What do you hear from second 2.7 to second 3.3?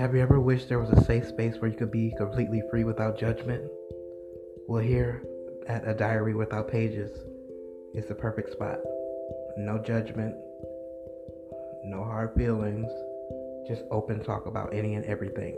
free without